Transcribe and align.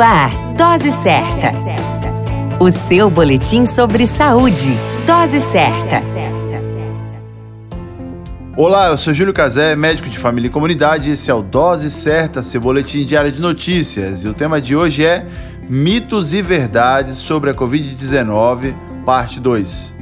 Ar, 0.00 0.30
Dose 0.54 0.92
Certa. 0.92 1.52
O 2.58 2.70
seu 2.70 3.10
boletim 3.10 3.66
sobre 3.66 4.06
saúde. 4.06 4.74
Dose 5.06 5.42
Certa. 5.42 6.02
Olá, 8.56 8.88
eu 8.88 8.96
sou 8.96 9.12
Júlio 9.12 9.34
Cazé, 9.34 9.76
médico 9.76 10.08
de 10.08 10.18
família 10.18 10.48
e 10.48 10.50
comunidade. 10.50 11.10
Esse 11.10 11.30
é 11.30 11.34
o 11.34 11.42
Dose 11.42 11.90
Certa, 11.90 12.42
seu 12.42 12.62
boletim 12.62 13.04
diário 13.04 13.30
de 13.30 13.42
notícias. 13.42 14.24
E 14.24 14.28
o 14.28 14.32
tema 14.32 14.58
de 14.58 14.74
hoje 14.74 15.04
é 15.04 15.26
Mitos 15.68 16.32
e 16.32 16.40
Verdades 16.40 17.16
sobre 17.16 17.50
a 17.50 17.54
Covid-19, 17.54 18.74
parte 19.04 19.38
2. 19.38 19.99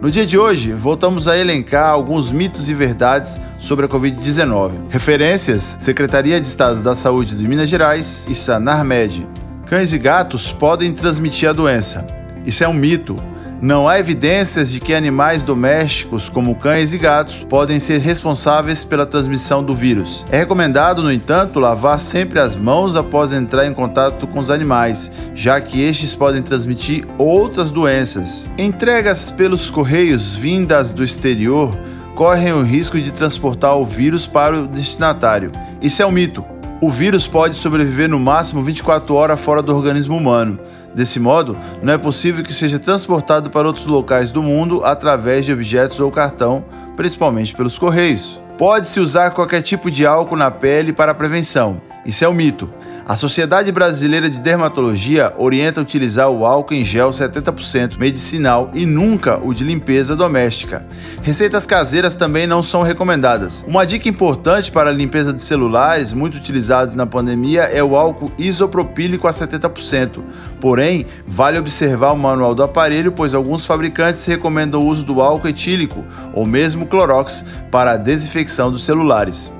No 0.00 0.12
dia 0.12 0.24
de 0.24 0.38
hoje, 0.38 0.72
voltamos 0.72 1.26
a 1.26 1.36
elencar 1.36 1.90
alguns 1.90 2.30
mitos 2.30 2.70
e 2.70 2.74
verdades 2.74 3.40
sobre 3.58 3.84
a 3.84 3.88
Covid-19. 3.88 4.70
Referências: 4.90 5.76
Secretaria 5.80 6.40
de 6.40 6.46
Estado 6.46 6.80
da 6.84 6.94
Saúde 6.94 7.34
de 7.34 7.48
Minas 7.48 7.68
Gerais 7.68 8.24
e 8.28 8.34
Sanarmed. 8.34 9.26
Cães 9.66 9.92
e 9.92 9.98
gatos 9.98 10.52
podem 10.52 10.92
transmitir 10.92 11.48
a 11.48 11.52
doença. 11.52 12.06
Isso 12.46 12.62
é 12.62 12.68
um 12.68 12.72
mito. 12.72 13.16
Não 13.60 13.88
há 13.88 13.98
evidências 13.98 14.70
de 14.70 14.78
que 14.78 14.94
animais 14.94 15.42
domésticos, 15.42 16.28
como 16.28 16.54
cães 16.54 16.94
e 16.94 16.98
gatos, 16.98 17.44
podem 17.48 17.80
ser 17.80 17.98
responsáveis 17.98 18.84
pela 18.84 19.04
transmissão 19.04 19.64
do 19.64 19.74
vírus. 19.74 20.24
É 20.30 20.38
recomendado, 20.38 21.02
no 21.02 21.12
entanto, 21.12 21.58
lavar 21.58 21.98
sempre 21.98 22.38
as 22.38 22.54
mãos 22.54 22.94
após 22.94 23.32
entrar 23.32 23.66
em 23.66 23.74
contato 23.74 24.28
com 24.28 24.38
os 24.38 24.50
animais, 24.50 25.10
já 25.34 25.60
que 25.60 25.82
estes 25.82 26.14
podem 26.14 26.40
transmitir 26.40 27.04
outras 27.18 27.72
doenças. 27.72 28.48
Entregas 28.56 29.28
pelos 29.28 29.70
correios 29.70 30.36
vindas 30.36 30.92
do 30.92 31.02
exterior 31.02 31.76
correm 32.14 32.52
o 32.52 32.62
risco 32.62 33.00
de 33.00 33.10
transportar 33.10 33.76
o 33.76 33.84
vírus 33.84 34.24
para 34.24 34.56
o 34.56 34.68
destinatário. 34.68 35.50
Isso 35.82 36.00
é 36.00 36.06
um 36.06 36.12
mito. 36.12 36.44
O 36.80 36.90
vírus 36.90 37.26
pode 37.26 37.56
sobreviver 37.56 38.08
no 38.08 38.20
máximo 38.20 38.62
24 38.62 39.12
horas 39.12 39.40
fora 39.40 39.60
do 39.60 39.74
organismo 39.74 40.16
humano. 40.16 40.60
Desse 40.94 41.18
modo, 41.18 41.58
não 41.82 41.92
é 41.92 41.98
possível 41.98 42.44
que 42.44 42.52
seja 42.52 42.78
transportado 42.78 43.50
para 43.50 43.66
outros 43.66 43.84
locais 43.84 44.30
do 44.30 44.44
mundo 44.44 44.84
através 44.84 45.44
de 45.44 45.52
objetos 45.52 45.98
ou 45.98 46.08
cartão, 46.08 46.64
principalmente 46.96 47.52
pelos 47.52 47.76
correios. 47.76 48.40
Pode-se 48.56 49.00
usar 49.00 49.32
qualquer 49.32 49.60
tipo 49.60 49.90
de 49.90 50.06
álcool 50.06 50.36
na 50.36 50.52
pele 50.52 50.92
para 50.92 51.12
prevenção. 51.12 51.82
Isso 52.06 52.24
é 52.24 52.28
um 52.28 52.32
mito. 52.32 52.70
A 53.08 53.16
Sociedade 53.16 53.72
Brasileira 53.72 54.28
de 54.28 54.38
Dermatologia 54.38 55.32
orienta 55.38 55.80
a 55.80 55.82
utilizar 55.82 56.28
o 56.28 56.44
álcool 56.44 56.74
em 56.74 56.84
gel 56.84 57.08
70% 57.08 57.96
medicinal 57.96 58.70
e 58.74 58.84
nunca 58.84 59.38
o 59.42 59.54
de 59.54 59.64
limpeza 59.64 60.14
doméstica. 60.14 60.84
Receitas 61.22 61.64
caseiras 61.64 62.16
também 62.16 62.46
não 62.46 62.62
são 62.62 62.82
recomendadas. 62.82 63.64
Uma 63.66 63.86
dica 63.86 64.10
importante 64.10 64.70
para 64.70 64.90
a 64.90 64.92
limpeza 64.92 65.32
de 65.32 65.40
celulares, 65.40 66.12
muito 66.12 66.36
utilizados 66.36 66.94
na 66.94 67.06
pandemia, 67.06 67.62
é 67.62 67.82
o 67.82 67.96
álcool 67.96 68.30
isopropílico 68.36 69.26
a 69.26 69.30
70%. 69.30 70.22
Porém, 70.60 71.06
vale 71.26 71.58
observar 71.58 72.12
o 72.12 72.18
manual 72.18 72.54
do 72.54 72.62
aparelho, 72.62 73.10
pois 73.10 73.32
alguns 73.32 73.64
fabricantes 73.64 74.26
recomendam 74.26 74.82
o 74.82 74.86
uso 74.86 75.02
do 75.02 75.22
álcool 75.22 75.48
etílico 75.48 76.04
ou 76.34 76.44
mesmo 76.44 76.84
Clorox 76.84 77.42
para 77.70 77.92
a 77.92 77.96
desinfecção 77.96 78.70
dos 78.70 78.84
celulares. 78.84 79.50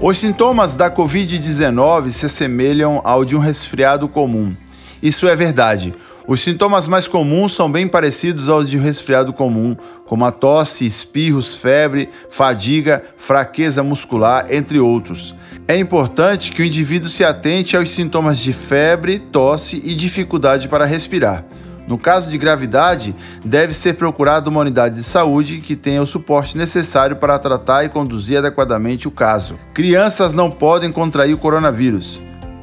Os 0.00 0.18
sintomas 0.18 0.76
da 0.76 0.88
Covid-19 0.88 2.10
se 2.10 2.26
assemelham 2.26 3.00
ao 3.02 3.24
de 3.24 3.34
um 3.34 3.40
resfriado 3.40 4.06
comum. 4.06 4.54
Isso 5.02 5.26
é 5.26 5.34
verdade. 5.34 5.92
Os 6.24 6.40
sintomas 6.40 6.86
mais 6.86 7.08
comuns 7.08 7.52
são 7.52 7.70
bem 7.70 7.88
parecidos 7.88 8.48
aos 8.48 8.70
de 8.70 8.78
um 8.78 8.80
resfriado 8.80 9.32
comum, 9.32 9.76
como 10.06 10.24
a 10.24 10.30
tosse, 10.30 10.86
espirros, 10.86 11.56
febre, 11.56 12.10
fadiga, 12.30 13.04
fraqueza 13.16 13.82
muscular, 13.82 14.46
entre 14.50 14.78
outros. 14.78 15.34
É 15.66 15.76
importante 15.76 16.52
que 16.52 16.62
o 16.62 16.64
indivíduo 16.64 17.10
se 17.10 17.24
atente 17.24 17.76
aos 17.76 17.90
sintomas 17.90 18.38
de 18.38 18.52
febre, 18.52 19.18
tosse 19.18 19.82
e 19.84 19.96
dificuldade 19.96 20.68
para 20.68 20.84
respirar. 20.84 21.44
No 21.88 21.96
caso 21.96 22.30
de 22.30 22.36
gravidade, 22.36 23.16
deve 23.42 23.72
ser 23.72 23.94
procurada 23.94 24.50
uma 24.50 24.60
unidade 24.60 24.96
de 24.96 25.02
saúde 25.02 25.56
que 25.58 25.74
tenha 25.74 26.02
o 26.02 26.06
suporte 26.06 26.54
necessário 26.54 27.16
para 27.16 27.38
tratar 27.38 27.82
e 27.82 27.88
conduzir 27.88 28.36
adequadamente 28.36 29.08
o 29.08 29.10
caso. 29.10 29.58
Crianças 29.72 30.34
não 30.34 30.50
podem 30.50 30.92
contrair 30.92 31.32
o 31.32 31.38
coronavírus. 31.38 32.20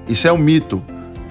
Isso 0.07 0.27
é 0.27 0.31
um 0.31 0.37
mito. 0.37 0.79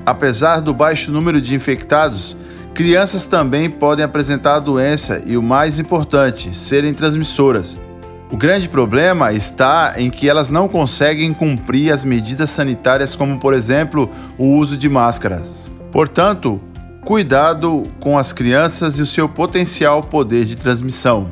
Apesar 0.04 0.58
do 0.58 0.74
baixo 0.74 1.12
número 1.12 1.40
de 1.40 1.54
infectados, 1.54 2.36
crianças 2.74 3.26
também 3.26 3.70
podem 3.70 4.04
apresentar 4.04 4.56
a 4.56 4.60
doença 4.60 5.22
e, 5.24 5.36
o 5.36 5.42
mais 5.42 5.78
importante, 5.78 6.52
serem 6.52 6.92
transmissoras. 6.92 7.80
O 8.28 8.36
grande 8.36 8.68
problema 8.68 9.32
está 9.32 9.94
em 9.96 10.10
que 10.10 10.28
elas 10.28 10.50
não 10.50 10.66
conseguem 10.66 11.32
cumprir 11.32 11.92
as 11.92 12.02
medidas 12.02 12.50
sanitárias, 12.50 13.14
como, 13.14 13.38
por 13.38 13.54
exemplo, 13.54 14.10
o 14.36 14.56
uso 14.56 14.76
de 14.76 14.88
máscaras. 14.88 15.70
Portanto, 15.92 16.60
Cuidado 17.04 17.82
com 18.00 18.16
as 18.16 18.32
crianças 18.32 18.98
e 18.98 19.02
o 19.02 19.06
seu 19.06 19.28
potencial 19.28 20.02
poder 20.02 20.46
de 20.46 20.56
transmissão. 20.56 21.30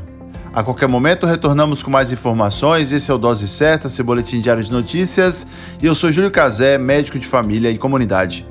A 0.52 0.62
qualquer 0.62 0.86
momento 0.86 1.24
retornamos 1.24 1.82
com 1.82 1.90
mais 1.90 2.12
informações. 2.12 2.92
Esse 2.92 3.10
é 3.10 3.14
o 3.14 3.18
Dose 3.18 3.48
Certa, 3.48 3.88
seu 3.88 4.04
boletim 4.04 4.42
diário 4.42 4.62
de 4.62 4.70
notícias. 4.70 5.46
E 5.82 5.86
eu 5.86 5.94
sou 5.94 6.12
Júlio 6.12 6.30
Cazé, 6.30 6.76
médico 6.76 7.18
de 7.18 7.26
família 7.26 7.70
e 7.70 7.78
comunidade. 7.78 8.46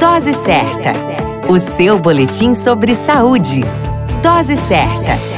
Dose 0.00 0.34
Certa, 0.34 0.94
o 1.50 1.60
seu 1.60 1.98
boletim 1.98 2.54
sobre 2.54 2.94
saúde. 2.94 3.60
Dose 4.22 4.56
Certa. 4.56 5.35